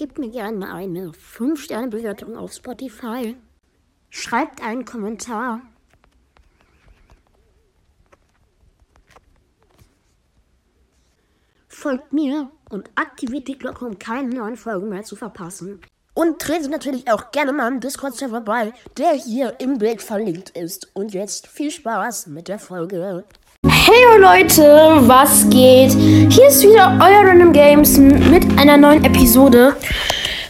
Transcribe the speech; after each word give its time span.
Gebt 0.00 0.16
mir 0.16 0.30
gerne 0.30 0.72
eine 0.72 1.10
5-Sterne-Bewertung 1.10 2.34
auf 2.34 2.54
Spotify. 2.54 3.36
Schreibt 4.08 4.62
einen 4.62 4.86
Kommentar. 4.86 5.60
Folgt 11.68 12.14
mir 12.14 12.50
und 12.70 12.88
aktiviert 12.94 13.46
die 13.46 13.58
Glocke, 13.58 13.84
um 13.84 13.98
keine 13.98 14.30
neuen 14.30 14.56
Folgen 14.56 14.88
mehr 14.88 15.02
zu 15.02 15.16
verpassen. 15.16 15.82
Und 16.14 16.40
tretet 16.40 16.70
natürlich 16.70 17.10
auch 17.12 17.30
gerne 17.30 17.52
mal 17.52 17.70
im 17.70 17.80
Discord-Server 17.80 18.40
bei, 18.40 18.72
der 18.96 19.12
hier 19.12 19.60
im 19.60 19.76
Bild 19.76 20.00
verlinkt 20.00 20.48
ist. 20.56 20.90
Und 20.94 21.12
jetzt 21.12 21.46
viel 21.46 21.70
Spaß 21.70 22.28
mit 22.28 22.48
der 22.48 22.58
Folge. 22.58 23.26
Hey 23.82 24.20
Leute, 24.20 24.62
was 25.08 25.48
geht? 25.48 25.92
Hier 25.92 26.48
ist 26.48 26.62
wieder 26.62 26.98
euer 27.00 27.26
Random 27.26 27.50
Games 27.50 27.96
mit 27.96 28.58
einer 28.58 28.76
neuen 28.76 29.02
Episode. 29.06 29.74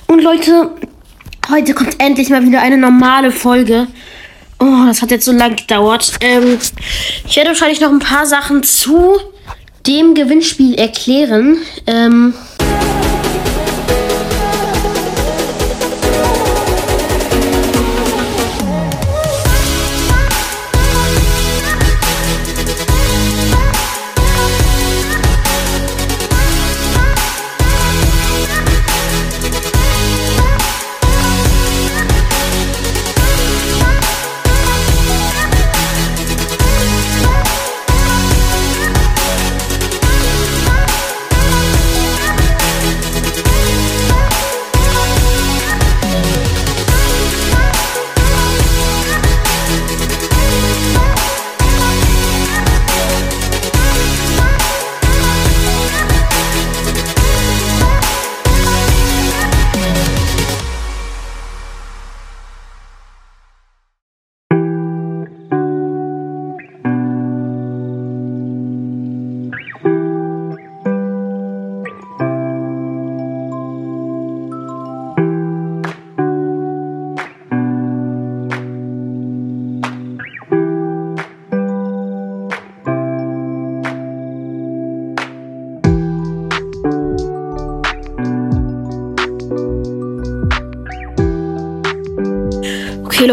Und 0.09 0.21
Leute, 0.21 0.73
heute 1.49 1.73
kommt 1.73 2.01
endlich 2.01 2.29
mal 2.29 2.45
wieder 2.45 2.61
eine 2.61 2.77
normale 2.77 3.31
Folge. 3.31 3.87
Oh, 4.59 4.85
das 4.85 5.01
hat 5.01 5.13
jetzt 5.13 5.27
so 5.27 5.31
lange 5.33 5.55
gedauert. 5.55 6.15
Ähm, 6.21 6.59
ich 7.25 7.37
werde 7.37 7.51
wahrscheinlich 7.51 7.81
noch 7.81 7.91
ein 7.91 8.01
paar 8.01 8.27
Sachen 8.27 8.65
zu 8.65 9.21
dem 9.87 10.15
Gewinnspiel 10.15 10.75
erklären. 10.75 11.59
Ähm, 11.87 12.35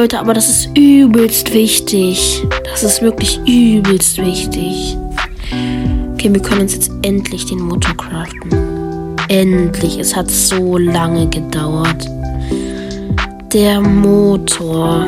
Leute, 0.07 0.19
aber 0.19 0.33
das 0.33 0.47
ist 0.47 0.69
übelst 0.77 1.53
wichtig. 1.53 2.41
Das 2.63 2.81
ist 2.81 3.01
wirklich 3.01 3.41
übelst 3.45 4.17
wichtig. 4.17 4.97
Okay, 6.13 6.33
wir 6.33 6.41
können 6.41 6.61
uns 6.61 6.75
jetzt 6.75 6.89
endlich 7.01 7.45
den 7.47 7.59
Motor 7.59 7.93
craften. 7.97 9.17
Endlich. 9.27 9.99
Es 9.99 10.15
hat 10.15 10.31
so 10.31 10.77
lange 10.77 11.27
gedauert. 11.27 12.09
Der 13.51 13.81
Motor. 13.81 15.07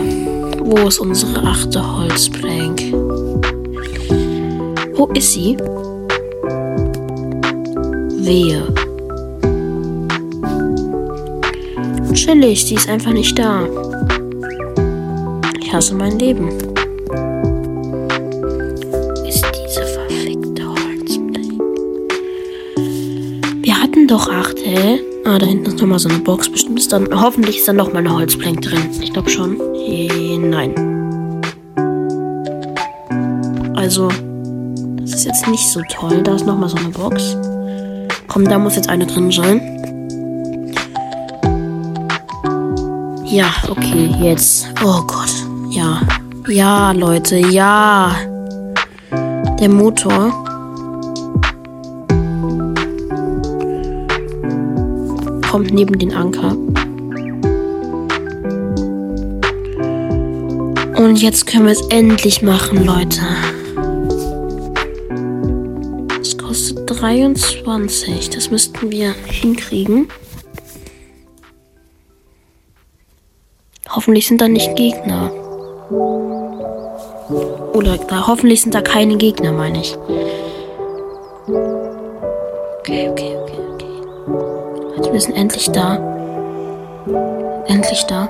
Wo 0.60 0.90
ist 0.90 1.00
unsere 1.00 1.44
achte 1.44 1.82
Holzplank? 1.98 2.82
Wo 4.96 5.06
ist 5.14 5.32
sie? 5.32 5.56
Wehe. 8.18 8.64
Chillig, 12.14 12.66
die 12.66 12.76
ist 12.76 12.90
einfach 12.90 13.14
nicht 13.14 13.40
da. 13.40 13.66
Hasse 15.80 15.96
mein 15.96 16.20
Leben. 16.20 16.50
Ist 19.26 19.46
diese 19.56 19.86
verfickte 19.86 20.68
Holzplank. 20.68 21.62
Wir 23.64 23.82
hatten 23.82 24.06
doch 24.06 24.30
acht, 24.30 24.58
hä? 24.62 25.00
Ah, 25.24 25.40
da 25.40 25.46
hinten 25.46 25.68
ist 25.68 25.80
nochmal 25.80 26.00
so 26.00 26.10
eine 26.10 26.20
Box. 26.20 26.52
Bestimmt 26.52 26.80
ist 26.82 26.92
dann. 26.92 27.08
Hoffentlich 27.22 27.60
ist 27.60 27.68
da 27.70 27.72
nochmal 27.72 28.00
eine 28.00 28.14
Holzplank 28.14 28.62
drin. 28.62 28.90
Ich 29.00 29.14
glaube 29.14 29.30
schon. 29.30 29.58
Eh, 29.74 30.38
Nein. 30.38 30.76
Also, 33.78 34.10
das 34.98 35.14
ist 35.14 35.24
jetzt 35.28 35.48
nicht 35.48 35.66
so 35.66 35.80
toll. 35.90 36.22
Da 36.24 36.36
ist 36.36 36.46
nochmal 36.46 36.68
so 36.68 36.76
eine 36.76 36.90
Box. 36.90 37.38
Komm, 38.28 38.44
da 38.44 38.60
muss 38.60 38.76
jetzt 38.76 38.90
eine 38.90 39.06
drin 39.06 39.32
sein. 39.32 39.62
Ja, 43.24 43.54
okay, 43.70 44.14
jetzt. 44.20 44.68
Oh 44.84 45.02
Gott. 45.08 45.29
Ja. 45.70 46.02
Ja, 46.48 46.92
Leute, 46.94 47.38
ja. 47.38 48.16
Der 49.60 49.70
Motor. 49.70 50.32
Kommt 55.50 55.72
neben 55.72 56.00
den 56.00 56.14
Anker. 56.14 56.56
Und 60.98 61.22
jetzt 61.22 61.46
können 61.46 61.66
wir 61.66 61.74
es 61.74 61.86
endlich 61.90 62.42
machen, 62.42 62.84
Leute. 62.84 63.22
Es 66.20 66.38
kostet 66.38 66.90
23. 66.90 68.32
Das 68.32 68.50
müssten 68.50 68.92
wir 68.92 69.14
hinkriegen. 69.28 70.08
Hoffentlich 73.90 74.28
sind 74.28 74.42
da 74.42 74.48
nicht 74.48 74.76
Gegner. 74.76 75.32
Oder 77.74 77.98
da, 77.98 78.28
hoffentlich 78.28 78.62
sind 78.62 78.74
da 78.76 78.82
keine 78.82 79.18
Gegner, 79.18 79.52
meine 79.52 79.80
ich. 79.80 79.98
Okay, 82.80 83.10
okay, 83.10 83.38
okay, 83.38 83.60
okay. 83.74 83.86
Leute, 84.96 85.14
wir 85.14 85.22
sind 85.22 85.36
endlich 85.36 85.70
da. 85.72 85.98
Endlich 87.68 88.04
da. 88.06 88.30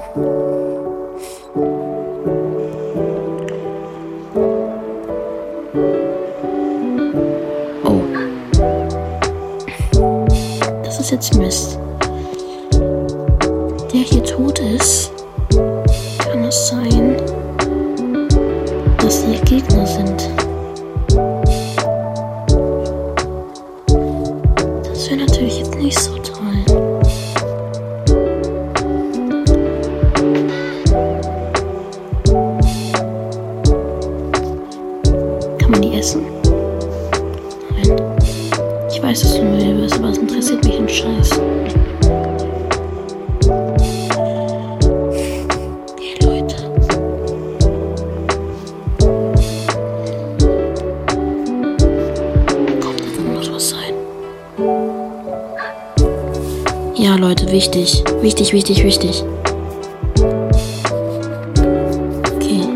Oh. 7.84 8.02
Das 10.84 11.00
ist 11.00 11.12
jetzt 11.12 11.36
Mist. 11.36 11.80
Der 13.92 14.02
hier 14.02 14.24
tot 14.24 14.60
ist. 14.60 15.12
Kann 16.20 16.44
es 16.44 16.68
sein, 16.68 17.09
dass 19.10 19.26
hier 19.26 19.42
Gegner 19.42 19.88
sind? 19.88 20.49
Ja, 57.00 57.16
Leute, 57.16 57.50
wichtig. 57.50 58.04
Wichtig, 58.20 58.52
wichtig, 58.52 58.84
wichtig. 58.84 59.24
Okay. 62.36 62.68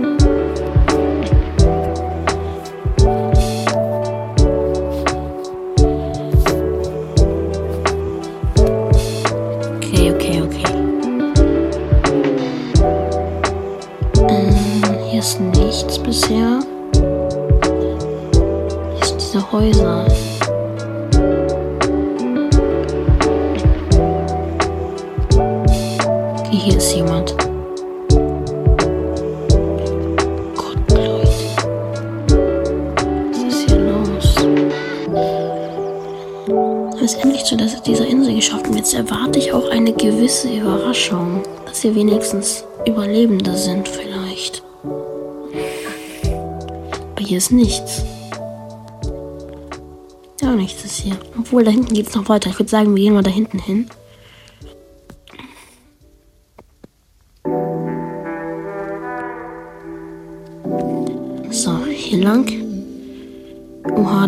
Okay, 9.75 10.13
okay, 10.13 10.41
okay. 10.41 10.73
Mm, 14.21 14.83
hier 15.09 15.19
ist 15.19 15.41
nichts 15.41 15.99
bisher. 15.99 16.61
Hier 18.95 19.05
sind 19.05 19.19
diese 19.19 19.51
Häuser. 19.51 20.07
Jemand. 26.95 27.35
Gott. 30.55 30.77
Was 33.31 33.43
ist 33.47 33.69
hier 33.69 33.79
los? 33.79 34.35
Es 36.95 37.13
ist 37.13 37.23
endlich 37.23 37.43
zu 37.43 37.57
dieser 37.57 38.05
Insel 38.05 38.35
geschafft 38.35 38.67
und 38.67 38.75
jetzt 38.75 38.93
erwarte 38.93 39.39
ich 39.39 39.51
auch 39.51 39.69
eine 39.69 39.93
gewisse 39.93 40.49
Überraschung, 40.49 41.41
dass 41.65 41.81
hier 41.81 41.95
wenigstens 41.95 42.63
Überlebende 42.85 43.55
sind 43.57 43.87
vielleicht. 43.87 44.63
Aber 47.15 47.25
hier 47.25 47.37
ist 47.37 47.51
nichts. 47.51 48.03
Ja, 50.41 50.51
nichts 50.51 50.83
ist 50.83 50.97
hier. 50.97 51.15
Obwohl, 51.39 51.63
da 51.63 51.71
hinten 51.71 51.93
geht 51.93 52.07
es 52.07 52.15
noch 52.15 52.27
weiter. 52.27 52.49
Ich 52.49 52.59
würde 52.59 52.69
sagen, 52.69 52.93
wir 52.95 53.01
gehen 53.01 53.13
mal 53.13 53.23
da 53.23 53.31
hinten 53.31 53.59
hin. 53.59 53.89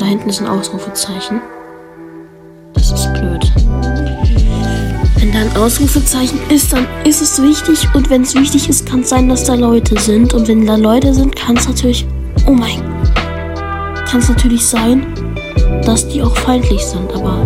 Da 0.05 0.09
hinten 0.09 0.29
ist 0.29 0.39
ein 0.39 0.47
Ausrufezeichen. 0.47 1.41
Das 2.73 2.91
ist 2.91 3.11
blöd. 3.13 3.51
Wenn 5.17 5.31
da 5.31 5.39
ein 5.39 5.57
Ausrufezeichen 5.57 6.39
ist, 6.49 6.71
dann 6.73 6.85
ist 7.05 7.21
es 7.23 7.41
wichtig. 7.41 7.87
Und 7.95 8.11
wenn 8.11 8.21
es 8.21 8.35
wichtig 8.35 8.69
ist, 8.69 8.85
kann 8.87 8.99
es 8.99 9.09
sein, 9.09 9.27
dass 9.29 9.45
da 9.45 9.55
Leute 9.55 9.99
sind. 9.99 10.35
Und 10.35 10.47
wenn 10.47 10.65
da 10.67 10.75
Leute 10.75 11.11
sind, 11.11 11.35
kann 11.35 11.57
es 11.57 11.67
natürlich. 11.67 12.05
Oh 12.45 12.51
mein. 12.51 12.83
Kann 14.07 14.19
es 14.19 14.29
natürlich 14.29 14.63
sein, 14.63 15.07
dass 15.83 16.07
die 16.07 16.21
auch 16.21 16.37
feindlich 16.37 16.85
sind. 16.85 17.11
Aber 17.11 17.41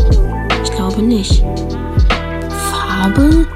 ich 0.62 0.72
glaube 0.72 1.02
nicht. 1.02 1.42
Farbe? 2.72 3.48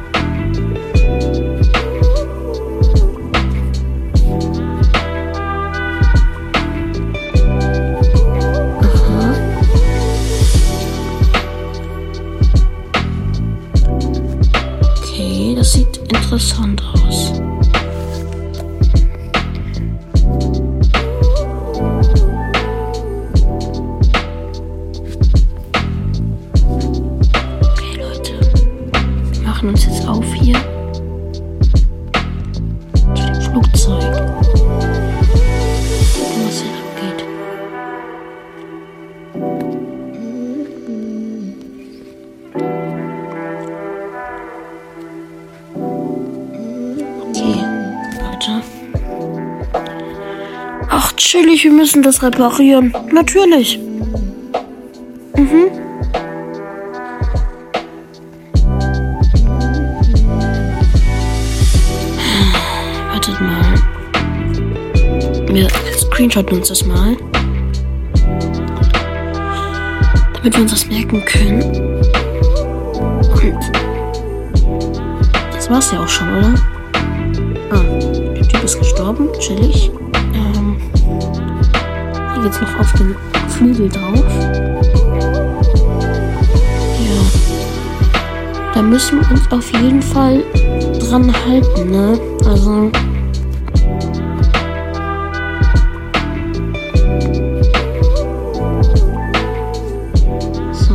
Alessandra. 16.33 16.93
Wir 51.63 51.71
müssen 51.71 52.04
das 52.04 52.21
reparieren. 52.21 52.94
Natürlich. 53.12 53.80
Mhm. 55.38 55.71
Wartet 63.12 63.42
mal. 63.42 63.75
Wir 65.54 65.68
screenshotten 65.98 66.57
uns 66.57 66.68
das 66.68 66.86
mal. 66.86 67.15
Damit 70.33 70.56
wir 70.56 70.62
uns 70.62 70.71
das 70.71 70.86
merken 70.88 71.24
können. 71.25 71.62
Und 74.65 75.56
das 75.56 75.69
war's 75.69 75.92
ja 75.92 76.04
auch 76.04 76.07
schon, 76.07 76.27
oder? 76.38 76.54
Ah, 77.71 77.83
der 78.36 78.48
Typ 78.48 78.63
ist 78.63 78.77
gestorben. 78.80 79.30
Chillig. 79.39 79.92
Ähm, 80.33 80.52
geht's 82.44 82.60
noch 82.60 82.80
auf 82.80 82.92
den 82.94 83.16
Flügel 83.48 83.88
drauf. 83.90 84.24
Ja. 87.00 87.22
Da 88.74 88.81
müssen 88.81 89.22
wir 89.22 89.31
uns 89.31 89.50
auf 89.50 89.72
jeden 89.72 90.01
Fall 90.01 90.44
dran 91.00 91.34
halten, 91.45 91.92
ne? 91.92 92.19
Also. 92.45 92.92
So. 100.74 100.94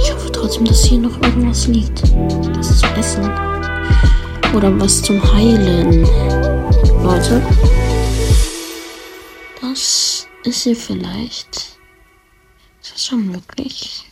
Ich 0.00 0.14
hoffe 0.14 0.32
trotzdem, 0.32 0.64
dass 0.64 0.84
hier 0.84 1.00
noch 1.00 1.20
irgendwas 1.22 1.66
liegt. 1.66 2.02
Das 2.56 2.70
ist 2.70 2.84
Essen. 2.98 3.30
Oder 4.54 4.72
was 4.80 5.02
zum 5.02 5.20
Heilen. 5.34 6.06
Leute. 7.02 7.42
Das 9.72 10.28
ist 10.44 10.64
hier 10.64 10.76
vielleicht. 10.76 11.78
Ist 12.82 12.92
das 12.92 13.06
schon 13.06 13.26
möglich? 13.26 14.04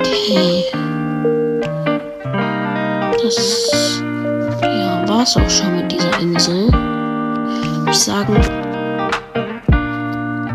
Okay. 0.00 0.64
Das 3.22 4.02
ja, 4.60 5.08
war 5.08 5.22
es 5.22 5.34
auch 5.38 5.48
schon 5.48 5.76
mit 5.76 5.90
dieser 5.90 6.18
Insel. 6.20 6.68
Ich 7.88 7.96
sagen, 7.96 8.34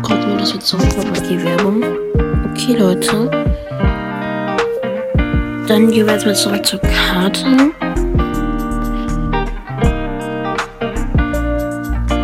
kommt 0.02 0.24
nur 0.28 0.38
das 0.38 0.52
jetzt 0.52 0.68
sofort 0.68 1.04
mal 1.10 1.20
die 1.28 1.42
Werbung. 1.42 1.82
Okay, 2.52 2.76
Leute. 2.76 3.55
Dann 5.66 5.90
gehen 5.90 6.06
wir 6.06 6.14
jetzt 6.14 6.24
mal 6.24 6.34
zurück 6.34 6.64
zur 6.64 6.80
Karte. 6.80 7.44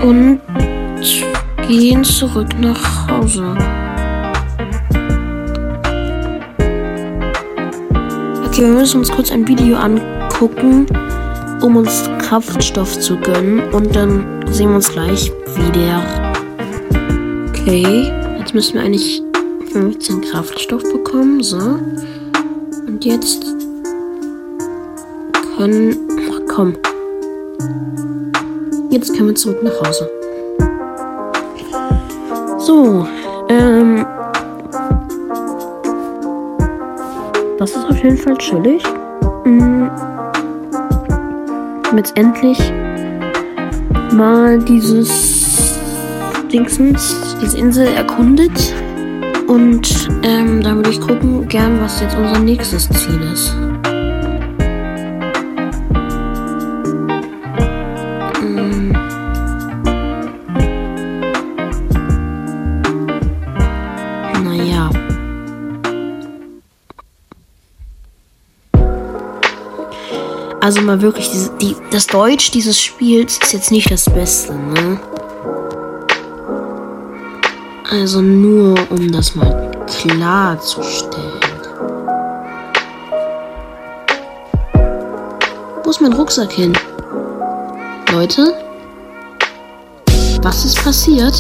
Und 0.03 0.41
gehen 1.67 2.05
zurück 2.05 2.49
nach 2.61 3.09
Hause. 3.09 3.57
Okay, 8.47 8.63
wir 8.63 8.69
müssen 8.69 8.99
uns 8.99 9.11
kurz 9.11 9.33
ein 9.33 9.49
Video 9.49 9.77
angucken, 9.77 10.87
um 11.63 11.77
uns 11.77 12.09
Kraftstoff 12.21 13.01
zu 13.01 13.17
gönnen. 13.17 13.61
Und 13.73 13.97
dann 13.97 14.45
sehen 14.51 14.69
wir 14.69 14.77
uns 14.77 14.93
gleich 14.93 15.33
wieder. 15.57 16.33
Okay, 17.49 18.13
jetzt 18.39 18.55
müssen 18.55 18.75
wir 18.75 18.83
eigentlich 18.83 19.21
15 19.73 20.21
Kraftstoff 20.21 20.83
bekommen. 20.93 21.43
So. 21.43 21.79
Jetzt 23.05 23.45
können. 25.57 25.97
Ach, 26.31 26.41
komm. 26.49 26.75
Jetzt 28.91 29.17
können 29.17 29.31
wir 29.31 29.35
zurück 29.35 29.61
nach 29.61 29.73
Hause. 29.81 30.09
So, 32.59 33.05
ähm. 33.49 34.07
Das 37.59 37.71
ist 37.71 37.85
auf 37.91 38.05
jeden 38.05 38.19
Fall 38.19 38.39
chillig. 38.39 38.85
Haben 39.45 39.91
jetzt 41.97 42.17
endlich 42.17 42.73
mal 44.13 44.61
dieses 44.61 45.81
Dingsens, 46.53 47.17
diese 47.43 47.59
Insel 47.59 47.89
erkundet. 47.89 48.73
Und 49.53 50.09
ähm, 50.23 50.63
da 50.63 50.75
würde 50.75 50.89
ich 50.89 50.99
gucken, 50.99 51.47
gern, 51.47 51.79
was 51.79 52.01
jetzt 52.01 52.17
unser 52.17 52.39
nächstes 52.39 52.89
Ziel 52.89 53.21
ist. 53.35 53.55
Mm. 58.41 58.93
Naja. 64.43 64.89
Also 70.63 70.81
mal 70.81 71.03
wirklich, 71.03 71.31
diese, 71.31 71.51
die, 71.59 71.77
das 71.91 72.07
Deutsch 72.07 72.53
dieses 72.53 72.81
Spiels 72.81 73.37
ist 73.37 73.53
jetzt 73.53 73.71
nicht 73.71 73.91
das 73.91 74.07
Beste, 74.07 74.55
ne? 74.55 74.99
Also 77.93 78.23
nur 78.23 78.75
um 78.91 79.13
das 79.13 79.35
mal 79.35 79.71
klarzustellen. 79.87 81.31
Wo 85.85 85.91
ist 85.91 86.01
mein 86.01 86.15
Rucksack 86.15 86.51
hin? 86.53 86.73
Leute? 88.11 88.55
Was 90.41 90.65
ist 90.65 90.83
passiert? 90.83 91.35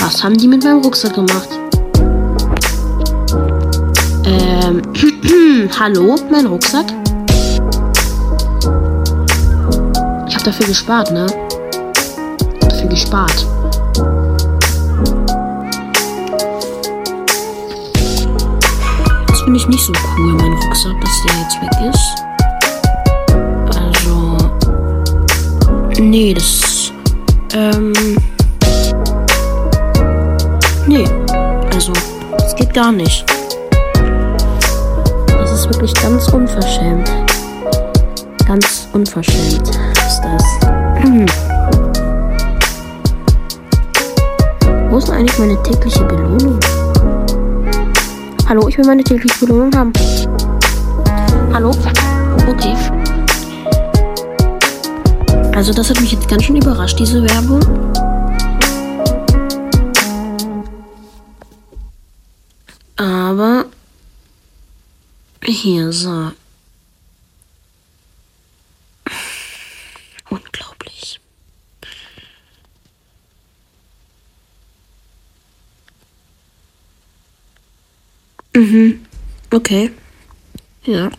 Was 0.00 0.22
haben 0.22 0.36
die 0.36 0.46
mit 0.46 0.62
meinem 0.62 0.80
Rucksack 0.80 1.14
gemacht? 1.14 1.48
Ähm, 4.26 4.80
hallo, 5.80 6.14
mein 6.30 6.46
Rucksack? 6.46 6.86
Ich 10.28 10.34
habe 10.36 10.44
dafür 10.44 10.66
gespart, 10.68 11.10
ne? 11.10 11.26
Dafür 12.60 12.88
gespart. 12.88 13.44
Finde 19.56 19.62
ich 19.62 19.68
nicht 19.68 19.86
so 19.86 19.92
cool, 20.18 20.34
mein 20.34 20.52
Rucksack, 20.52 21.00
dass 21.00 21.22
der 21.22 21.34
jetzt 21.40 21.56
weg 21.62 21.70
ist. 21.94 22.24
Also. 23.74 24.36
Nee, 25.98 26.34
das. 26.34 26.92
Ähm. 27.54 27.92
Nee. 30.86 31.08
Also, 31.72 31.92
das 32.36 32.54
geht 32.56 32.74
gar 32.74 32.92
nicht. 32.92 33.24
Das 35.26 35.52
ist 35.52 35.66
wirklich 35.70 35.94
ganz 35.94 36.28
unverschämt. 36.28 37.10
Ganz 38.46 38.88
unverschämt 38.92 39.68
ist 39.68 40.20
das. 40.22 40.44
Wo 44.90 44.98
ist 44.98 45.10
eigentlich 45.10 45.38
meine 45.38 45.62
tägliche 45.62 46.04
Belohnung? 46.04 46.58
Hallo, 48.48 48.68
ich 48.68 48.78
will 48.78 48.84
meine 48.84 49.02
tägliche 49.02 49.40
Belohnung 49.40 49.74
haben. 49.74 49.92
Hallo? 51.52 51.70
Okay. 52.46 52.76
Also 55.52 55.72
das 55.72 55.90
hat 55.90 56.00
mich 56.00 56.12
jetzt 56.12 56.28
ganz 56.28 56.44
schön 56.44 56.54
überrascht, 56.54 56.96
diese 56.96 57.24
Werbung. 57.24 57.60
Aber 62.94 63.64
hier 65.42 65.92
so. 65.92 66.30
Unglaublich. 70.30 71.20
Mhm. 78.56 79.04
Okay. 79.50 79.90
Ja. 80.84 81.10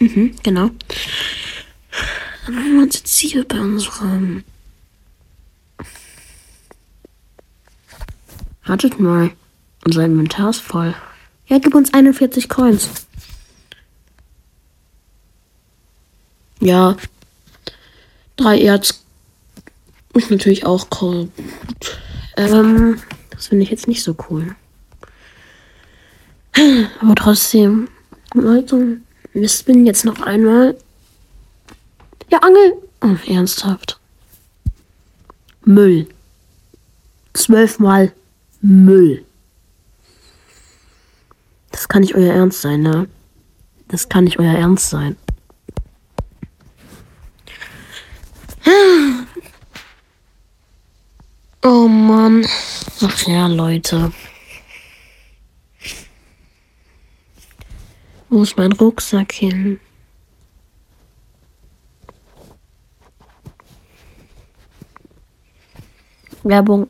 Mhm, 0.00 0.34
genau. 0.42 0.70
Dann 2.46 2.56
haben 2.56 2.74
wir 2.74 2.82
uns 2.82 2.96
jetzt 2.96 3.16
hier 3.16 3.44
bei 3.46 3.60
unserem. 3.60 4.42
Wartet 8.64 8.98
mal. 8.98 9.30
Unser 9.84 10.04
Inventar 10.04 10.50
ist 10.50 10.60
voll. 10.60 10.94
Ja, 11.46 11.58
gib 11.58 11.76
uns 11.76 11.94
41 11.94 12.48
Coins. 12.48 12.90
Ja. 16.60 16.96
Drei 18.36 18.58
Erz 18.60 19.04
ist 20.14 20.30
natürlich 20.30 20.66
auch 20.66 20.88
cool. 21.00 21.28
Ähm, 22.36 23.00
das 23.30 23.46
finde 23.46 23.62
ich 23.62 23.70
jetzt 23.70 23.86
nicht 23.86 24.02
so 24.02 24.16
cool. 24.28 24.56
Aber 27.00 27.14
trotzdem, 27.16 27.88
Leute, 28.34 28.98
wir 29.32 29.48
spinnen 29.48 29.86
jetzt 29.86 30.04
noch 30.04 30.20
einmal. 30.20 30.76
Ja, 32.30 32.38
Angel. 32.38 32.74
Oh, 33.02 33.16
ernsthaft. 33.30 33.98
Müll. 35.64 36.08
Zwölfmal 37.32 38.12
Müll. 38.60 39.24
Das 41.70 41.88
kann 41.88 42.02
nicht 42.02 42.14
euer 42.14 42.32
Ernst 42.32 42.62
sein, 42.62 42.82
ne? 42.82 43.08
Das 43.88 44.08
kann 44.08 44.24
nicht 44.24 44.38
euer 44.38 44.54
Ernst 44.54 44.90
sein. 44.90 45.16
Oh 51.62 51.88
Mann. 51.88 52.46
Ach 53.00 53.22
ja, 53.26 53.46
Leute. 53.48 54.12
Wo 58.34 58.42
ist 58.42 58.56
mein 58.56 58.72
Rucksack 58.72 59.30
hin? 59.30 59.78
Werbung. 66.42 66.88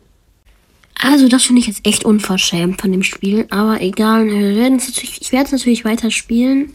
Also, 0.98 1.28
das 1.28 1.42
finde 1.42 1.60
ich 1.60 1.66
jetzt 1.66 1.86
echt 1.86 2.06
unverschämt 2.06 2.80
von 2.80 2.90
dem 2.90 3.02
Spiel. 3.02 3.46
Aber 3.50 3.82
egal, 3.82 4.24
wir 4.24 4.72
ich 4.72 5.32
werde 5.32 5.44
es 5.44 5.52
natürlich 5.52 5.84
weiter 5.84 6.10
spielen. 6.10 6.72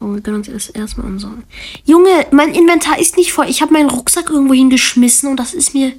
Oh, 0.00 0.14
wir 0.14 0.20
können 0.20 0.38
uns 0.38 0.48
erst 0.48 0.74
erstmal 0.74 1.06
anschauen. 1.06 1.44
Junge, 1.84 2.26
mein 2.32 2.52
Inventar 2.52 2.98
ist 2.98 3.16
nicht 3.16 3.32
voll. 3.32 3.48
Ich 3.48 3.62
habe 3.62 3.72
meinen 3.72 3.88
Rucksack 3.88 4.30
irgendwo 4.30 4.54
hingeschmissen 4.54 5.30
und 5.30 5.36
das 5.36 5.54
ist 5.54 5.74
mir. 5.74 5.92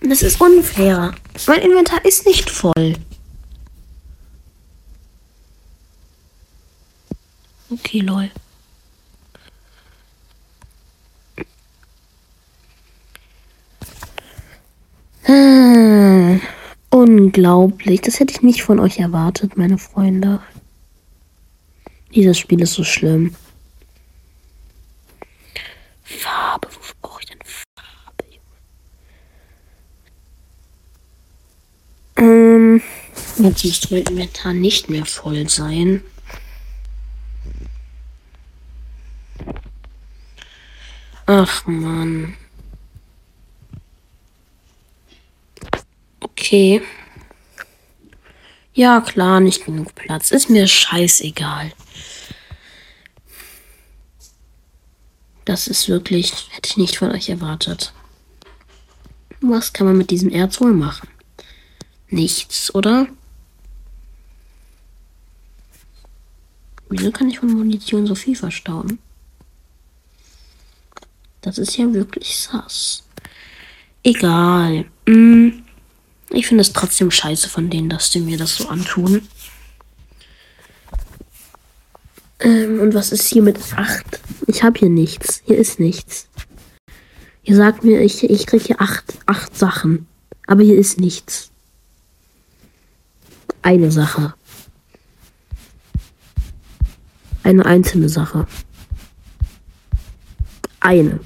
Das 0.00 0.22
ist 0.22 0.40
unfair. 0.40 1.16
Mein 1.48 1.62
Inventar 1.62 2.04
ist 2.04 2.26
nicht 2.26 2.48
voll. 2.48 2.94
Okay, 7.72 8.00
lol. 8.00 8.30
Hm, 15.22 16.42
unglaublich. 16.90 18.02
Das 18.02 18.20
hätte 18.20 18.34
ich 18.34 18.42
nicht 18.42 18.62
von 18.62 18.78
euch 18.78 18.98
erwartet, 18.98 19.56
meine 19.56 19.78
Freunde. 19.78 20.40
Dieses 22.14 22.38
Spiel 22.38 22.60
ist 22.60 22.74
so 22.74 22.84
schlimm. 22.84 23.34
Farbe, 26.02 26.68
wofür 26.74 26.94
brauche 27.00 27.20
ich 27.22 27.26
denn 27.26 27.38
Farbe, 27.42 28.24
Junge? 32.18 32.78
Ähm, 32.78 32.82
jetzt 33.38 33.64
müsste 33.64 33.94
mein 33.94 34.02
Inventar 34.04 34.52
nicht 34.52 34.90
mehr 34.90 35.06
voll 35.06 35.48
sein. 35.48 36.02
Ach 41.34 41.66
man. 41.66 42.36
Okay. 46.20 46.82
Ja, 48.74 49.00
klar, 49.00 49.40
nicht 49.40 49.64
genug 49.64 49.94
Platz. 49.94 50.30
Ist 50.30 50.50
mir 50.50 50.68
scheißegal. 50.68 51.72
Das 55.46 55.68
ist 55.68 55.88
wirklich, 55.88 56.48
hätte 56.50 56.68
ich 56.68 56.76
nicht 56.76 56.98
von 56.98 57.10
euch 57.12 57.30
erwartet. 57.30 57.94
Was 59.40 59.72
kann 59.72 59.86
man 59.86 59.96
mit 59.96 60.10
diesem 60.10 60.30
Erz 60.30 60.60
wohl 60.60 60.74
machen? 60.74 61.08
Nichts, 62.08 62.74
oder? 62.74 63.06
Wieso 66.90 67.10
kann 67.10 67.30
ich 67.30 67.38
von 67.38 67.50
Munition 67.50 68.06
so 68.06 68.14
viel 68.14 68.36
verstauen? 68.36 68.98
Das 71.52 71.58
ist 71.58 71.76
ja 71.76 71.92
wirklich 71.92 72.38
sass. 72.38 73.02
Egal. 74.02 74.86
Hm. 75.06 75.62
Ich 76.30 76.46
finde 76.46 76.62
es 76.62 76.72
trotzdem 76.72 77.10
scheiße 77.10 77.50
von 77.50 77.68
denen, 77.68 77.90
dass 77.90 78.08
die 78.08 78.20
mir 78.20 78.38
das 78.38 78.56
so 78.56 78.68
antun. 78.68 79.28
Ähm, 82.40 82.80
und 82.80 82.94
was 82.94 83.12
ist 83.12 83.28
hier 83.28 83.42
mit 83.42 83.58
8? 83.76 84.02
Ich 84.46 84.62
habe 84.62 84.78
hier 84.78 84.88
nichts. 84.88 85.42
Hier 85.44 85.58
ist 85.58 85.78
nichts. 85.78 86.26
Ihr 87.42 87.54
sagt 87.56 87.84
mir, 87.84 88.00
ich, 88.00 88.24
ich 88.24 88.46
kriege 88.46 88.64
hier 88.64 88.80
8 88.80 89.18
acht 89.26 89.54
Sachen. 89.54 90.06
Aber 90.46 90.62
hier 90.62 90.78
ist 90.78 90.98
nichts. 90.98 91.50
Eine 93.60 93.92
Sache. 93.92 94.32
Eine 97.42 97.66
einzelne 97.66 98.08
Sache. 98.08 98.46
Eine. 100.80 101.20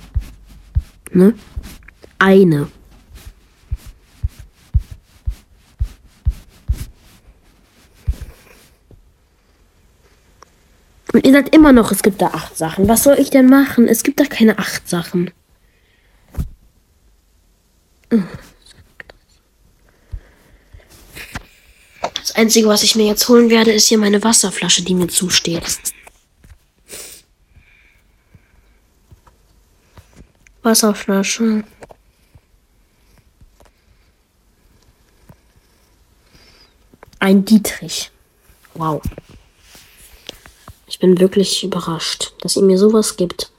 Ne? 1.16 1.32
Eine. 2.18 2.68
Und 11.14 11.24
ihr 11.24 11.32
sagt 11.32 11.54
immer 11.54 11.72
noch, 11.72 11.90
es 11.90 12.02
gibt 12.02 12.20
da 12.20 12.26
acht 12.26 12.58
Sachen. 12.58 12.86
Was 12.86 13.04
soll 13.04 13.18
ich 13.18 13.30
denn 13.30 13.48
machen? 13.48 13.88
Es 13.88 14.02
gibt 14.02 14.20
da 14.20 14.26
keine 14.26 14.58
acht 14.58 14.86
Sachen. 14.86 15.30
Das 22.12 22.32
Einzige, 22.34 22.68
was 22.68 22.82
ich 22.82 22.94
mir 22.94 23.06
jetzt 23.06 23.26
holen 23.30 23.48
werde, 23.48 23.72
ist 23.72 23.88
hier 23.88 23.96
meine 23.96 24.22
Wasserflasche, 24.22 24.82
die 24.82 24.94
mir 24.94 25.08
zusteht. 25.08 25.62
Wasserflasche. 30.66 31.64
Ein 37.20 37.44
Dietrich. 37.44 38.10
Wow. 38.74 39.00
Ich 40.88 40.98
bin 40.98 41.18
wirklich 41.18 41.64
überrascht, 41.64 42.34
dass 42.40 42.56
ihr 42.56 42.62
mir 42.62 42.78
sowas 42.78 43.16
gibt. 43.16 43.50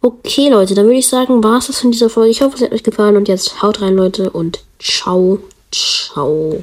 Okay, 0.00 0.48
Leute, 0.48 0.74
dann 0.74 0.86
würde 0.86 0.98
ich 0.98 1.08
sagen, 1.08 1.42
war 1.42 1.58
es 1.58 1.68
das 1.68 1.80
von 1.80 1.90
dieser 1.90 2.10
Folge. 2.10 2.30
Ich 2.30 2.42
hoffe, 2.42 2.56
es 2.56 2.62
hat 2.62 2.72
euch 2.72 2.82
gefallen 2.82 3.16
und 3.16 3.28
jetzt 3.28 3.62
haut 3.62 3.80
rein, 3.80 3.96
Leute, 3.96 4.30
und 4.30 4.64
ciao, 4.78 5.40
ciao. 5.72 6.60